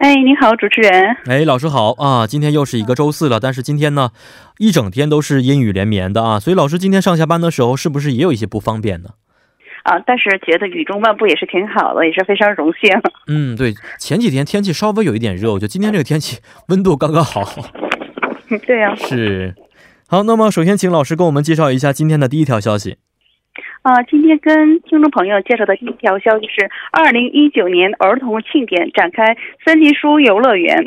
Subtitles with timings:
[0.00, 1.14] 哎，你好，主持人。
[1.26, 2.26] 哎，老师好啊！
[2.26, 4.12] 今天又是一个周四了，但是今天呢，
[4.56, 9.10] 一整天都是阴雨连绵的啊，所以老师今天上下班的时候是不是也有一些不方便呢？
[9.82, 12.90] 啊，但是觉得雨中漫步也是挺好的，也是非常荣幸。
[13.26, 17.44] 嗯，对，前几天天气稍微有一点热，我觉得今天这个天气温度刚刚好。
[18.66, 18.94] 对呀。
[18.96, 19.54] 是。
[20.08, 22.96] 好，那么首先请老师跟我们介绍一下今天的第一条消息。
[23.82, 30.84] 啊，今天跟听众朋友介绍的第一条消息是，二零一九年儿童庆典展开森林书游乐园。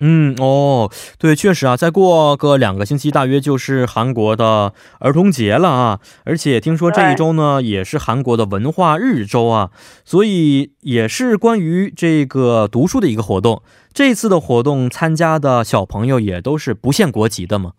[0.00, 6.00] 嗯，哦，对，确实啊，再过个两个星期，大约就是韩国的儿童节了啊。
[6.24, 9.70] 而且听说这一周呢，也是韩国的文化日周啊，
[10.04, 13.62] 所以也是关于这个读书的一个活动。
[13.94, 17.72] 这次的活动参加的小朋友也都是不限国籍的吗？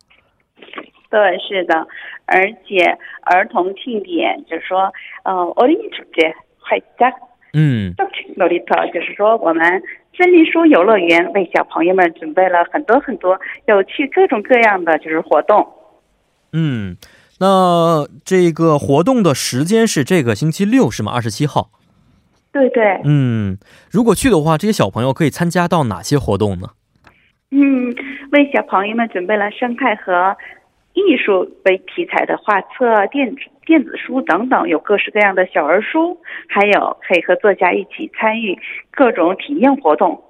[1.15, 1.87] 对，是的，
[2.25, 7.13] 而且儿童庆典就是说，呃，어린이축제快짝
[7.51, 7.93] 嗯，
[8.37, 9.83] 놀이 터， 就是说我们
[10.17, 15.67] 森林书游乐园为小朋友们准备了很多很多有趣各种各样的就是活动。
[16.53, 16.95] 嗯，
[17.41, 21.11] 那这个活动的时间是这个星期六是吗？
[21.13, 21.71] 二十七号。
[22.53, 23.01] 对对。
[23.03, 23.57] 嗯，
[23.91, 26.69] 如果去的话，这些小朋友可以参加到哪些活动呢？
[27.51, 27.93] 嗯，
[28.31, 30.37] 为小朋友们准备了生态和。
[30.96, 38.58] 艺术为题材的画册、电子电子书等等，有各式各样的小儿书，还有可以和作家一起参与
[38.90, 40.24] 各种体验活动。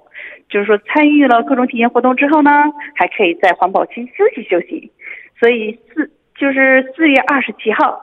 [0.49, 2.51] 就是说，参与了各种体验活动之后呢，
[2.95, 4.91] 还可以在环保区休息休息。
[5.39, 8.01] 所以四就是四月二十七号，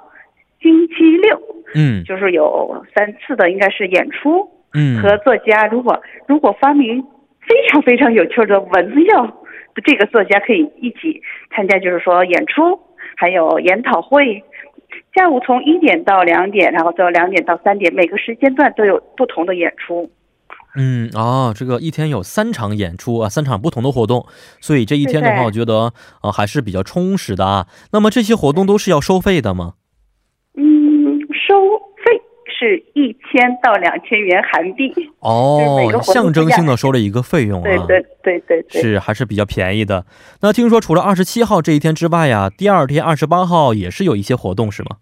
[0.63, 1.39] 星期六，
[1.75, 7.03] 嗯，就是有三次的应该是演出，嗯，和作家如果如果发明
[7.47, 9.44] 非常非常有趣的文字药。
[9.83, 11.23] 这个作家可以一起
[11.55, 12.79] 参加，就是说演出，
[13.17, 14.45] 还有研讨会。
[15.17, 20.11] 下午从一点到两点，然后到两点到三点，每个时间段都有不同的演出。
[20.77, 24.27] 嗯，哦，这个一天有三场演出啊，三场不同的活动，
[24.61, 25.93] 所以这一天的话，我觉得
[26.23, 27.67] 呃还是比较充实的啊。
[27.93, 29.75] 那么这些活动都是要收费的吗？
[32.65, 40.07] 是一千到两千元韩币哦，象征性的收了一个费用啊，对对对对对，是还是比较便宜的。
[40.41, 44.97] 那听说除了二十七号这一天之外呀，第二天二十八号也是有一些活动是吗？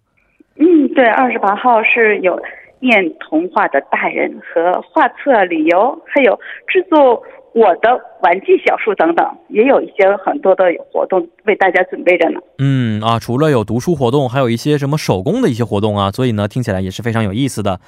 [0.57, 2.37] 嗯，对，二十八号是有
[2.83, 7.23] 念童话的大人和画册旅游，还有制作。
[7.55, 12.41] 我的玩具小树等等，也有一些很多的活动为大家准备着呢。
[12.57, 17.79] 嗯啊，除了有读书活动，还有一些什么手工的一些活动啊，所以呢，听起来也是非常有意思的。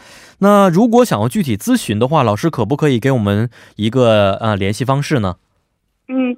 [0.40, 5.36] 那如果想要具体咨询的话，老师可不可以给我们一个呃联系方式呢？
[6.08, 6.36] 嗯，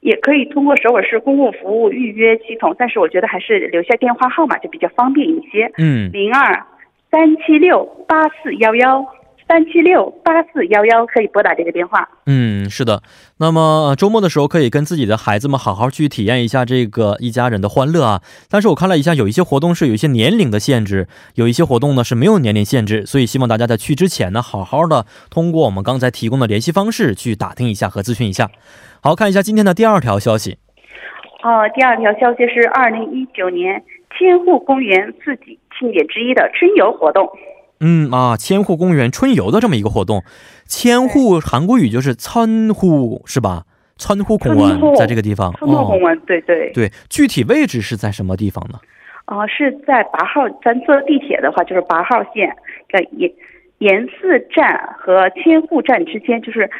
[0.00, 5.70] 也可以通过首尔市公共服务预约系统，但是我觉得还是留下电话号码就比较方便一些。
[5.78, 6.66] 嗯，零二
[7.10, 9.04] 三七六八四幺幺。
[9.48, 12.08] 三七六八四幺幺可以拨打这个电话。
[12.26, 13.00] 嗯，是的。
[13.38, 18.22] 那么周末的时候可以跟自己的孩子们好好去体验一下这个一家人的欢乐啊。
[18.50, 21.06] 但是我看了一下，有一些活动是有一些年龄的限制，
[21.36, 28.50] 有一些活动呢是没有年龄限制，所以希望大家在去之前呢，好好的通过我们刚才提供的联系方式去打听一下和咨询一下。
[29.00, 30.58] 好看一下今天的第二条消息。
[31.44, 33.80] 哦，第二条消息是二零一九年
[34.18, 37.28] 千户公园四季庆典之一的春游活动。
[37.78, 40.22] 嗯啊，千户公园春游的这么一个活动，
[40.64, 43.64] 千户韩国语就是参户是吧？
[43.98, 45.52] 参户公园在这个地方。
[45.52, 48.78] 参户公园，对对对，具体位置是在什么地方呢？
[49.26, 52.56] 啊，是在八号，咱坐地铁的话就是八号线
[52.90, 53.30] 在延
[53.78, 56.70] 延寺站和千户站之间，就是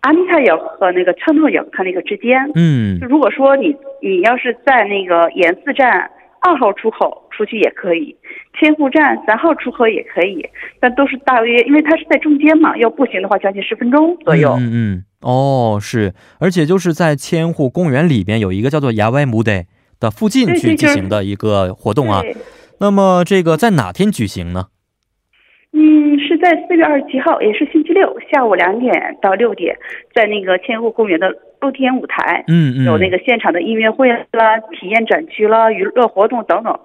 [0.00, 2.38] 阿米塔有和那个参户有它那个之间。
[2.54, 6.10] 嗯，如果说你你要是在那个延寺站。
[6.46, 8.14] 二号出口出去也可以，
[8.60, 10.46] 千户站三号出口也可以，
[10.78, 14.52] 但都是大约，因为它是在中间嘛，要步行的话将近十分钟左右。
[14.58, 19.64] 嗯嗯，哦是，而且就是在千户公园里边有一个叫做牙外木的
[19.98, 22.22] 的附近去进行的一个活动啊。
[22.78, 24.66] 那么这个在哪天举行呢？
[26.44, 29.74] 在四月二十七号，也是星期六下午两点到六点，
[30.14, 31.34] 在那个千户公园的。
[31.64, 36.78] 露天舞台，嗯嗯，有那个现场的音乐会啦、体验展区啦、娱乐活动等等。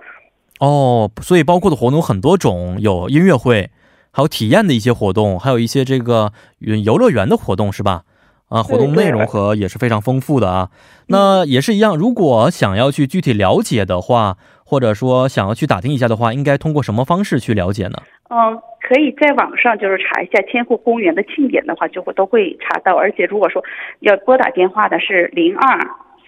[0.61, 3.71] 哦，所以包括的活动很多种，有音乐会，
[4.11, 8.03] 还有体验的一些活动，还有一些这个游乐园的活动，是吧？
[8.47, 10.69] 啊，活动内容和也是非常丰富的啊。
[11.07, 14.37] 那也是一样，如果想要去具体了解的话，
[14.69, 17.97] 或者说想要去打听一下的话，应该通过什么方式去了解呢？
[18.29, 18.55] 嗯，
[18.87, 22.95] 可以在网上就是查一下千户公园的庆典的话，就会都会查到。
[22.95, 23.63] 而且如果说
[24.01, 25.79] 要拨打电话的是零二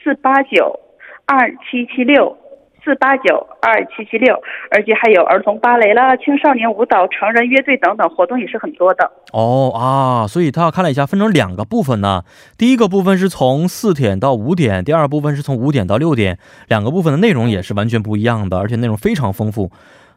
[0.04, 0.80] 四八九
[1.28, 2.36] 二七七六。
[2.84, 4.34] 四八九二七七六，
[4.72, 9.12] 而且还有儿童芭蕾啦、青少年舞蹈、成人乐队等等活动也是很多的。
[9.34, 12.24] 哦啊，所以他看了一下，分成两个部分呢。
[12.58, 19.72] 第一个部分是从四点到五点，第二部分是从五点到六点，两个部分的内容也是完全不一样的，而且内容非常丰富。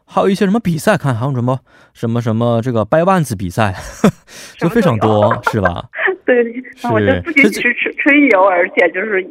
[0.07, 1.59] 还有一些什么比赛，看还有什么
[1.93, 3.75] 什么什么这个掰腕子比赛，
[4.57, 5.85] 就非常多，是吧？
[6.25, 6.43] 对，
[6.91, 9.21] 我就不仅是春春游，而且就是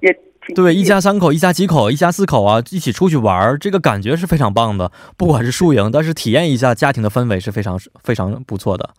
[0.00, 0.16] 也。
[0.54, 4.90] 对，一家三口、一家几口、一家四口啊，一起出去玩这个感觉是非常棒的。
[5.16, 8.90] 不管是输赢，但是体验一下家庭的氛围是非常非常不错的。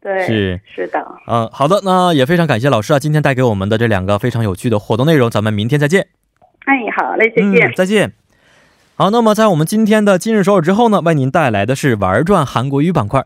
[0.00, 1.06] 对，是是的。
[1.26, 5.30] 嗯，好的，那也非常感谢老师啊，今天带给我们的这两个非常有趣的活动内容。
[5.30, 6.08] 咱们明天再见。
[6.64, 8.12] 哎，好嘞，再见，再见。
[8.96, 13.24] 好，那么在我们今天的今日首尔之后呢，为您带来的是玩转韩国语板块。